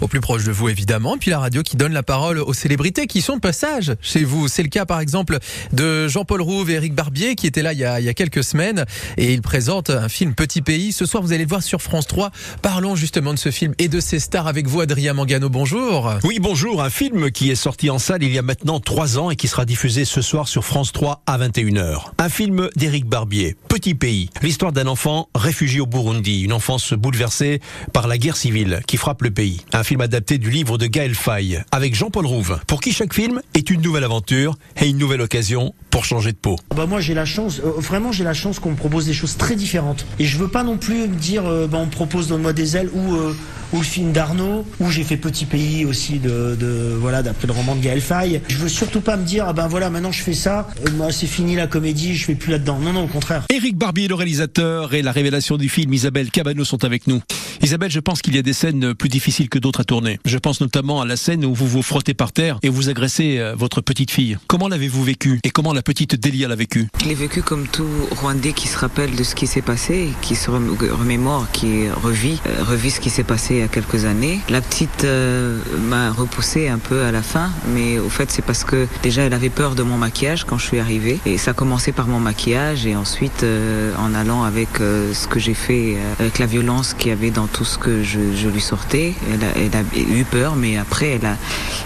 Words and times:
au 0.00 0.08
plus 0.08 0.20
proche 0.20 0.44
de 0.44 0.52
vous 0.52 0.68
évidemment. 0.68 1.16
Puis 1.18 1.30
la 1.30 1.38
radio 1.38 1.62
qui 1.62 1.76
donne 1.76 1.92
la 1.92 2.02
parole 2.02 2.38
aux 2.38 2.52
célébrités 2.52 3.06
qui 3.06 3.22
sont 3.22 3.36
de 3.36 3.40
passage 3.40 3.94
chez 4.00 4.24
vous. 4.24 4.48
C'est 4.48 4.62
le 4.62 4.68
cas 4.68 4.86
par 4.86 5.00
exemple 5.00 5.38
de 5.72 6.08
Jean-Paul 6.08 6.42
Rouve 6.42 6.70
et 6.70 6.74
Eric 6.74 6.94
Barbier 6.94 7.34
qui 7.34 7.46
étaient 7.46 7.62
là 7.62 7.72
il 7.72 7.78
y, 7.78 7.84
a, 7.84 8.14
quelques 8.14 8.44
semaines 8.44 8.84
et 9.16 9.32
ils 9.32 9.42
présentent 9.42 9.90
un 9.90 10.08
film 10.08 10.34
Petit 10.34 10.62
Pays. 10.62 10.92
Ce 10.92 11.06
soir 11.06 11.22
vous 11.22 11.32
allez 11.32 11.44
le 11.44 11.48
voir 11.48 11.62
sur 11.62 11.82
France 11.82 12.06
3. 12.06 12.30
Parlons 12.62 12.96
justement 12.96 13.32
de 13.32 13.38
ce 13.38 13.50
film 13.50 13.74
et 13.78 13.88
de 13.88 14.00
ses 14.00 14.20
stars 14.20 14.46
avec 14.46 14.66
vous 14.66 14.80
Adrien 14.80 15.12
Mangano. 15.14 15.48
Bonjour. 15.48 16.14
Oui 16.24 16.38
bonjour. 16.40 16.82
Un 16.82 16.90
film 16.90 17.30
qui 17.30 17.50
est 17.50 17.56
sorti 17.56 17.90
en 17.90 17.98
salle 17.98 18.22
il 18.22 18.32
y 18.32 18.38
a 18.38 18.42
maintenant 18.42 18.80
trois 18.80 19.18
ans 19.18 19.30
et 19.30 19.36
qui 19.36 19.48
sera 19.48 19.64
diffusé 19.64 20.04
ce 20.04 20.22
soir 20.22 20.48
sur 20.48 20.64
France 20.64 20.92
3 20.92 21.22
à 21.26 21.38
21h. 21.38 22.04
Un 22.18 22.28
film 22.28 22.68
d'Éric 22.76 23.06
Barbier, 23.06 23.56
Petit 23.68 23.94
pays, 23.94 24.30
l'histoire 24.42 24.72
d'un 24.72 24.86
enfant 24.86 25.28
réfugié 25.34 25.80
au 25.80 25.86
Burundi, 25.86 26.42
une 26.42 26.52
enfance 26.52 26.92
bouleversée 26.92 27.60
par 27.92 28.08
la 28.08 28.18
guerre 28.18 28.36
civile 28.36 28.80
qui 28.86 28.96
frappe 28.96 29.22
le 29.22 29.30
pays. 29.30 29.60
Film 29.84 30.00
adapté 30.00 30.38
du 30.38 30.50
livre 30.50 30.78
de 30.78 30.86
Gaël 30.86 31.14
Faye 31.14 31.62
avec 31.70 31.94
Jean-Paul 31.94 32.26
Rouve, 32.26 32.58
pour 32.66 32.80
qui 32.80 32.92
chaque 32.92 33.14
film 33.14 33.40
est 33.54 33.70
une 33.70 33.80
nouvelle 33.80 34.04
aventure 34.04 34.56
et 34.80 34.88
une 34.88 34.98
nouvelle 34.98 35.20
occasion 35.20 35.74
pour 35.90 36.04
changer 36.04 36.32
de 36.32 36.36
peau. 36.36 36.56
Bah 36.74 36.86
moi 36.86 37.00
j'ai 37.00 37.14
la 37.14 37.24
chance, 37.24 37.60
euh, 37.64 37.72
vraiment 37.78 38.12
j'ai 38.12 38.24
la 38.24 38.34
chance 38.34 38.58
qu'on 38.58 38.70
me 38.70 38.76
propose 38.76 39.06
des 39.06 39.12
choses 39.12 39.36
très 39.36 39.56
différentes. 39.56 40.06
Et 40.18 40.24
je 40.24 40.38
veux 40.38 40.48
pas 40.48 40.64
non 40.64 40.76
plus 40.76 41.08
me 41.08 41.16
dire, 41.16 41.46
euh, 41.46 41.66
bah, 41.66 41.78
on 41.80 41.86
me 41.86 41.90
propose 41.90 42.28
Donne-moi 42.28 42.52
des 42.52 42.76
ailes 42.76 42.90
ou, 42.92 43.14
euh, 43.14 43.34
ou 43.72 43.78
le 43.78 43.84
film 43.84 44.12
d'Arnaud, 44.12 44.64
ou 44.80 44.90
j'ai 44.90 45.04
fait 45.04 45.16
Petit 45.16 45.44
Pays 45.46 45.84
aussi 45.84 46.18
de, 46.18 46.56
de 46.58 46.96
voilà 47.00 47.22
d'après 47.22 47.46
le 47.46 47.52
roman 47.52 47.74
de 47.76 47.80
Gaël 47.82 48.00
Faye. 48.00 48.40
Je 48.48 48.56
veux 48.56 48.68
surtout 48.68 49.00
pas 49.00 49.16
me 49.16 49.24
dire, 49.24 49.44
ah 49.48 49.52
ben 49.52 49.68
voilà 49.68 49.90
maintenant 49.90 50.12
je 50.12 50.22
fais 50.22 50.32
ça, 50.34 50.68
moi 50.96 51.12
c'est 51.12 51.26
fini 51.26 51.54
la 51.56 51.66
comédie, 51.66 52.14
je 52.16 52.24
fais 52.24 52.34
plus 52.34 52.50
là-dedans. 52.52 52.78
Non 52.78 52.92
non 52.92 53.04
au 53.04 53.08
contraire. 53.08 53.44
Éric 53.50 53.76
Barbier, 53.76 54.08
le 54.08 54.14
réalisateur, 54.14 54.94
et 54.94 55.02
la 55.02 55.12
révélation 55.12 55.56
du 55.56 55.68
film, 55.68 55.92
Isabelle 55.92 56.30
Cabano 56.30 56.64
sont 56.64 56.84
avec 56.84 57.06
nous. 57.06 57.20
Isabelle, 57.60 57.90
je 57.90 57.98
pense 58.00 58.22
qu'il 58.22 58.36
y 58.36 58.38
a 58.38 58.42
des 58.42 58.52
scènes 58.52 58.94
plus 58.94 59.08
difficiles 59.08 59.48
que 59.48 59.58
d'autres 59.58 59.80
à 59.80 59.84
tourner. 59.84 60.20
Je 60.24 60.38
pense 60.38 60.60
notamment 60.60 61.00
à 61.00 61.04
la 61.06 61.16
scène 61.16 61.44
où 61.44 61.52
vous 61.54 61.66
vous 61.66 61.82
frottez 61.82 62.14
par 62.14 62.32
terre 62.32 62.58
et 62.62 62.68
vous 62.68 62.88
agressez 62.88 63.38
euh, 63.38 63.54
votre 63.56 63.80
petite 63.80 64.12
fille. 64.12 64.38
Comment 64.46 64.68
l'avez-vous 64.68 65.02
vécu 65.02 65.40
et 65.42 65.50
comment 65.50 65.72
la 65.72 65.82
petite 65.82 66.14
Delia 66.22 66.46
l'a 66.46 66.54
vécu 66.54 66.86
Je 67.02 67.06
l'ai 67.08 67.14
vécu 67.16 67.42
comme 67.42 67.66
tout 67.66 67.88
Rwandais 68.12 68.52
qui 68.52 68.68
se 68.68 68.78
rappelle 68.78 69.14
de 69.16 69.24
ce 69.24 69.34
qui 69.34 69.48
s'est 69.48 69.60
passé, 69.62 70.08
qui 70.22 70.36
se 70.36 70.50
rem- 70.52 70.76
remémore, 70.78 71.50
qui 71.52 71.88
revit, 71.90 72.38
euh, 72.46 72.62
revit 72.62 72.92
ce 72.92 73.00
qui 73.00 73.10
s'est 73.10 73.24
passé 73.24 73.57
a 73.62 73.68
quelques 73.68 74.04
années. 74.04 74.40
La 74.48 74.60
petite 74.60 75.04
euh, 75.04 75.58
m'a 75.88 76.10
repoussé 76.10 76.68
un 76.68 76.78
peu 76.78 77.02
à 77.02 77.12
la 77.12 77.22
fin, 77.22 77.50
mais 77.74 77.98
au 77.98 78.08
fait 78.08 78.30
c'est 78.30 78.42
parce 78.44 78.64
que 78.64 78.86
déjà 79.02 79.22
elle 79.22 79.32
avait 79.34 79.48
peur 79.50 79.74
de 79.74 79.82
mon 79.82 79.96
maquillage 79.96 80.44
quand 80.44 80.58
je 80.58 80.66
suis 80.66 80.78
arrivée 80.78 81.18
et 81.26 81.38
ça 81.38 81.50
a 81.52 81.54
commencé 81.54 81.92
par 81.92 82.06
mon 82.06 82.20
maquillage 82.20 82.86
et 82.86 82.96
ensuite 82.96 83.42
euh, 83.42 83.92
en 83.98 84.14
allant 84.14 84.44
avec 84.44 84.80
euh, 84.80 85.12
ce 85.14 85.26
que 85.28 85.38
j'ai 85.38 85.54
fait, 85.54 85.94
euh, 85.96 86.14
avec 86.20 86.38
la 86.38 86.46
violence 86.46 86.94
qu'il 86.94 87.08
y 87.08 87.12
avait 87.12 87.30
dans 87.30 87.46
tout 87.46 87.64
ce 87.64 87.78
que 87.78 88.02
je, 88.02 88.18
lui 88.48 88.60
sortais. 88.60 89.14
Elle 89.32 89.44
a, 89.44 89.66
elle 89.66 89.76
a 89.76 90.18
eu 90.20 90.24
peur, 90.24 90.56
mais 90.56 90.76
après 90.78 91.10
elle 91.10 91.26
a 91.26 91.36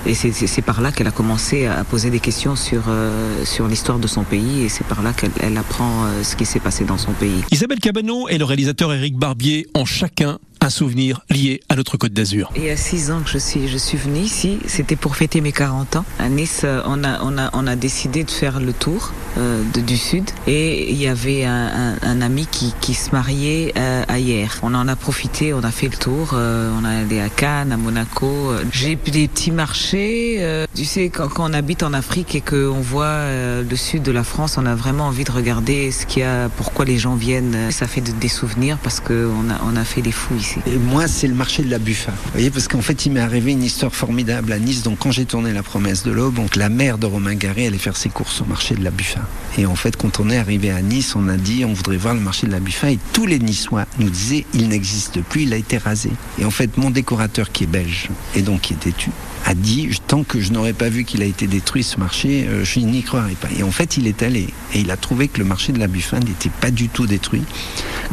et 0.06 0.15
c'est- 0.15 0.62
par 0.62 0.81
là 0.81 0.93
qu'elle 0.93 1.09
a 1.09 1.12
commencé 1.12 1.67
à 1.67 1.83
poser 1.83 2.11
des 2.11 2.20
questions 2.20 2.55
sur 2.56 2.83
euh, 2.89 3.45
sur 3.45 3.67
l'histoire 3.67 3.98
de 3.98 4.06
son 4.06 4.23
pays 4.23 4.62
et 4.62 4.69
c'est 4.69 4.87
par 4.87 5.03
là 5.03 5.12
qu'elle 5.12 5.31
elle 5.41 5.56
apprend 5.59 6.05
euh, 6.05 6.23
ce 6.23 6.37
qui 6.37 6.47
s'est 6.47 6.61
passé 6.61 6.84
dans 6.84 6.98
son 6.98 7.12
pays. 7.12 7.43
Isabelle 7.50 7.81
Cabano 7.81 8.28
et 8.28 8.39
le 8.39 8.45
réalisateur 8.45 8.93
Éric 8.93 9.17
Barbier 9.17 9.67
ont 9.75 9.84
chacun 9.84 10.39
un 10.62 10.70
souvenir 10.70 11.22
lié 11.28 11.60
à 11.68 11.74
notre 11.74 11.96
Côte 11.96 12.12
d'Azur. 12.12 12.50
Il 12.55 12.62
y 12.62 12.70
a 12.70 12.77
six 12.77 13.10
ans 13.10 13.20
que 13.20 13.28
je 13.30 13.38
suis, 13.38 13.66
je 13.66 13.77
suis 13.77 13.98
venue 13.98 14.20
ici. 14.20 14.58
C'était 14.66 14.94
pour 14.94 15.16
fêter 15.16 15.41
mes 15.41 15.50
40 15.50 15.96
ans. 15.96 16.04
À 16.20 16.28
Nice, 16.28 16.60
euh, 16.62 16.80
on 16.86 17.02
a, 17.02 17.20
on 17.22 17.36
a, 17.36 17.50
on 17.52 17.66
a 17.66 17.74
décidé 17.74 18.22
de 18.22 18.30
faire 18.30 18.60
le 18.60 18.72
tour 18.72 19.10
euh, 19.38 19.60
du 19.86 19.96
sud. 19.96 20.30
Et 20.46 20.88
il 20.92 20.96
y 21.02 21.08
avait 21.08 21.44
un, 21.44 21.94
un, 21.94 22.08
un 22.08 22.20
ami 22.22 22.46
qui, 22.48 22.72
qui 22.80 22.94
se 22.94 23.10
mariait 23.10 23.72
euh, 23.77 24.04
hier. 24.16 24.60
On 24.62 24.74
en 24.74 24.86
a 24.86 24.94
profité, 24.94 25.52
on 25.52 25.64
a 25.64 25.72
fait 25.72 25.88
le 25.88 25.96
tour. 25.96 26.30
euh, 26.34 26.70
on 26.80 26.84
est 26.88 26.97
allé 27.02 27.20
à 27.20 27.28
Cannes, 27.28 27.72
à 27.72 27.76
Monaco. 27.76 28.52
J'ai 28.70 28.94
des 28.94 29.26
petits 29.26 29.50
marchés. 29.50 30.36
euh, 30.38 30.66
tu 30.76 30.84
sais, 30.84 31.08
quand, 31.08 31.26
quand 31.26 31.50
on 31.50 31.54
habite 31.54 31.82
en 31.82 31.92
Afrique 31.92 32.36
et 32.36 32.41
qu'on 32.41 32.80
voit 32.80 33.04
euh, 33.06 33.64
le 33.69 33.76
sud 33.76 34.04
de 34.04 34.12
la 34.12 34.22
France, 34.22 34.58
on 34.58 34.66
a 34.66 34.76
vraiment 34.76 35.06
envie 35.08 35.24
de 35.24 35.32
regarder 35.32 35.91
ce 35.91 36.06
qu'il 36.06 36.20
y 36.22 36.25
a, 36.25 36.48
pourquoi 36.56 36.84
les 36.84 36.98
gens 36.98 37.16
viennent. 37.16 37.72
Ça 37.72 37.88
fait 37.88 38.00
de- 38.00 38.12
des 38.12 38.28
souvenirs 38.28 38.78
parce 38.81 39.00
qu'on 39.00 39.50
a, 39.50 39.60
on 39.66 39.75
a 39.75 39.84
fait 39.84 40.03
des 40.03 40.12
fous 40.12 40.37
ici. 40.37 40.51
Et 40.66 40.76
moi, 40.76 41.08
c'est 41.08 41.26
le 41.26 41.34
marché 41.34 41.62
de 41.62 41.70
la 41.70 41.78
Buffa. 41.78 42.12
Vous 42.12 42.32
voyez, 42.32 42.50
parce 42.50 42.68
qu'en 42.68 42.82
fait, 42.82 43.06
il 43.06 43.12
m'est 43.12 43.20
arrivé 43.20 43.52
une 43.52 43.62
histoire 43.62 43.94
formidable 43.94 44.52
à 44.52 44.58
Nice. 44.58 44.82
Donc, 44.82 44.98
quand 44.98 45.10
j'ai 45.10 45.24
tourné 45.24 45.52
La 45.52 45.62
promesse 45.62 46.02
de 46.02 46.10
l'aube, 46.10 46.38
la 46.56 46.68
mère 46.68 46.98
de 46.98 47.06
Romain 47.06 47.34
Garé 47.34 47.66
allait 47.66 47.78
faire 47.78 47.96
ses 47.96 48.08
courses 48.08 48.40
au 48.40 48.44
marché 48.44 48.74
de 48.74 48.84
la 48.84 48.90
Buffa. 48.90 49.20
Et 49.58 49.66
en 49.66 49.76
fait, 49.76 49.96
quand 49.96 50.20
on 50.20 50.30
est 50.30 50.38
arrivé 50.38 50.70
à 50.70 50.82
Nice, 50.82 51.14
on 51.16 51.28
a 51.28 51.36
dit 51.36 51.64
on 51.64 51.72
voudrait 51.72 51.96
voir 51.96 52.14
le 52.14 52.20
marché 52.20 52.46
de 52.46 52.52
la 52.52 52.60
Buffa. 52.60 52.90
Et 52.90 52.98
tous 53.12 53.26
les 53.26 53.38
Niçois 53.38 53.86
nous 53.98 54.10
disaient 54.10 54.46
il 54.54 54.68
n'existe 54.68 55.22
plus, 55.22 55.42
il 55.42 55.52
a 55.52 55.56
été 55.56 55.78
rasé. 55.78 56.10
Et 56.38 56.44
en 56.44 56.50
fait, 56.50 56.76
mon 56.76 56.90
décorateur 56.90 57.52
qui 57.52 57.64
est 57.64 57.69
belge 57.69 58.08
et 58.34 58.42
donc 58.42 58.62
qui 58.62 58.72
était 58.74 58.92
tu 58.92 59.10
a 59.44 59.54
dit 59.54 59.90
tant 60.06 60.22
que 60.22 60.40
je 60.40 60.52
n'aurais 60.52 60.72
pas 60.72 60.88
vu 60.88 61.04
qu'il 61.04 61.22
a 61.22 61.24
été 61.24 61.46
détruit 61.46 61.82
ce 61.82 61.98
marché, 61.98 62.46
euh, 62.48 62.64
je 62.64 62.80
n'y 62.80 63.02
croirais 63.02 63.34
pas. 63.34 63.48
Et 63.58 63.62
en 63.62 63.70
fait, 63.70 63.96
il 63.96 64.06
est 64.06 64.22
allé 64.22 64.48
et 64.74 64.80
il 64.80 64.90
a 64.90 64.96
trouvé 64.96 65.28
que 65.28 65.38
le 65.38 65.44
marché 65.44 65.72
de 65.72 65.78
la 65.78 65.88
Buffa 65.88 66.20
n'était 66.20 66.50
pas 66.60 66.70
du 66.70 66.88
tout 66.88 67.06
détruit, 67.06 67.42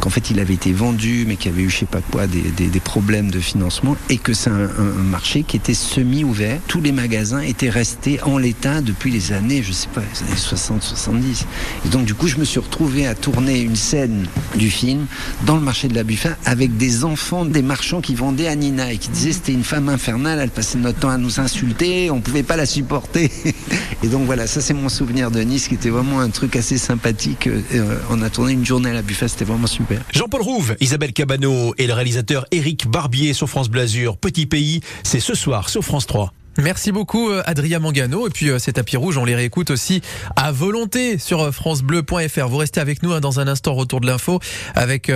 qu'en 0.00 0.10
fait 0.10 0.30
il 0.30 0.40
avait 0.40 0.54
été 0.54 0.72
vendu, 0.72 1.24
mais 1.26 1.36
qu'il 1.36 1.50
y 1.50 1.54
avait 1.54 1.62
eu 1.62 1.70
je 1.70 1.78
sais 1.78 1.86
pas 1.86 2.00
quoi 2.00 2.26
des, 2.30 2.80
problèmes 2.80 3.30
de 3.30 3.40
financement 3.40 3.96
et 4.08 4.16
que 4.16 4.32
c'est 4.32 4.50
un, 4.50 4.68
marché 5.10 5.42
qui 5.42 5.56
était 5.56 5.74
semi-ouvert. 5.74 6.58
Tous 6.66 6.80
les 6.80 6.92
magasins 6.92 7.40
étaient 7.40 7.70
restés 7.70 8.22
en 8.22 8.38
l'état 8.38 8.80
depuis 8.80 9.10
les 9.10 9.32
années, 9.32 9.62
je 9.62 9.72
sais 9.72 9.88
pas, 9.88 10.00
les 10.00 10.26
années 10.26 10.40
60-70. 10.40 11.44
Et 11.86 11.88
donc 11.88 12.04
du 12.04 12.14
coup, 12.14 12.26
je 12.26 12.36
me 12.36 12.44
suis 12.44 12.60
retrouvé 12.60 13.06
à 13.06 13.14
tourner 13.14 13.60
une 13.60 13.76
scène 13.76 14.26
du 14.56 14.70
film 14.70 15.06
dans 15.46 15.56
le 15.56 15.62
marché 15.62 15.88
de 15.88 15.94
la 15.94 16.04
Buffa 16.04 16.36
avec 16.44 16.76
des 16.76 17.04
enfants, 17.04 17.44
des 17.44 17.62
marchands 17.62 18.00
qui 18.00 18.14
vendaient 18.14 18.48
à 18.48 18.56
Nina 18.56 18.92
et 18.92 18.98
qui 18.98 19.08
disaient 19.10 19.32
c'était 19.32 19.52
une 19.52 19.64
femme 19.64 19.88
infernale, 19.88 20.38
elle 20.40 20.50
passait 20.50 20.78
notre 20.78 21.00
temps 21.00 21.10
à 21.10 21.18
nous 21.18 21.40
insulter, 21.40 22.10
on 22.10 22.20
pouvait 22.20 22.42
pas 22.42 22.56
la 22.56 22.66
supporter. 22.66 23.30
Et 24.02 24.08
donc 24.08 24.24
voilà, 24.24 24.46
ça 24.46 24.60
c'est 24.60 24.72
mon 24.72 24.88
souvenir 24.88 25.30
de 25.30 25.40
Nice 25.40 25.68
qui 25.68 25.74
était 25.74 25.90
vraiment 25.90 26.20
un 26.20 26.30
truc 26.30 26.56
assez 26.56 26.78
sympathique. 26.78 27.46
Euh, 27.48 27.98
on 28.10 28.22
a 28.22 28.30
tourné 28.30 28.52
une 28.52 28.64
journée 28.64 28.90
à 28.90 28.94
la 28.94 29.02
Buffa, 29.02 29.28
c'était 29.28 29.44
vraiment 29.44 29.66
super. 29.66 30.00
Jean-Paul 30.12 30.42
Rouve, 30.42 30.76
Isabelle 30.80 31.12
Cabano 31.12 31.74
et 31.76 31.86
le 31.86 31.92
réalisateur 31.92 32.19
Éric 32.50 32.86
Barbier 32.88 33.32
sur 33.32 33.48
France 33.48 33.68
Blasure. 33.68 34.16
Petit 34.16 34.46
pays, 34.46 34.80
c'est 35.02 35.20
ce 35.20 35.34
soir 35.34 35.68
sur 35.68 35.82
France 35.82 36.06
3. 36.06 36.32
Merci 36.58 36.90
beaucoup 36.90 37.30
euh, 37.30 37.42
Adrien 37.46 37.78
Mangano 37.78 38.26
et 38.26 38.30
puis 38.30 38.50
euh, 38.50 38.58
ces 38.58 38.72
tapis 38.72 38.96
rouges 38.96 39.16
on 39.16 39.24
les 39.24 39.36
réécoute 39.36 39.70
aussi 39.70 40.02
à 40.34 40.50
volonté 40.50 41.16
sur 41.16 41.40
euh, 41.40 41.52
francebleu.fr. 41.52 42.48
Vous 42.48 42.56
restez 42.56 42.80
avec 42.80 43.02
nous 43.02 43.12
hein, 43.12 43.20
dans 43.20 43.38
un 43.38 43.46
instant 43.46 43.72
retour 43.72 44.00
de 44.00 44.06
l'info 44.06 44.40
avec 44.74 45.12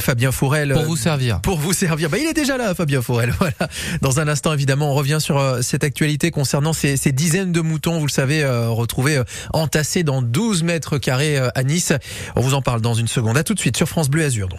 Fabien 0.00 0.32
Fourel 0.32 0.72
Pour 0.72 0.84
vous 0.84 0.96
servir. 0.96 1.40
pour 1.40 1.58
vous 1.58 1.72
servir. 1.72 2.08
Bah, 2.08 2.16
il 2.18 2.26
est 2.26 2.34
déjà 2.34 2.56
là, 2.56 2.74
Fabien 2.74 3.02
Forel. 3.02 3.32
Voilà. 3.38 3.70
Dans 4.02 4.18
un 4.18 4.26
instant, 4.26 4.52
évidemment, 4.52 4.90
on 4.90 4.94
revient 4.94 5.18
sur 5.20 5.58
cette 5.62 5.84
actualité 5.84 6.30
concernant 6.30 6.72
ces, 6.72 6.96
ces 6.96 7.12
dizaines 7.12 7.52
de 7.52 7.60
moutons, 7.60 7.98
vous 7.98 8.06
le 8.06 8.10
savez, 8.10 8.44
retrouvés 8.44 9.22
entassés 9.52 10.02
dans 10.02 10.22
12 10.22 10.64
mètres 10.64 10.98
carrés 10.98 11.38
à 11.38 11.62
Nice. 11.62 11.92
On 12.34 12.40
vous 12.40 12.54
en 12.54 12.62
parle 12.62 12.80
dans 12.80 12.94
une 12.94 13.08
seconde. 13.08 13.38
À 13.38 13.44
tout 13.44 13.54
de 13.54 13.60
suite 13.60 13.76
sur 13.76 13.88
France 13.88 14.08
Bleu 14.08 14.24
Azur. 14.24 14.48
Donc. 14.48 14.58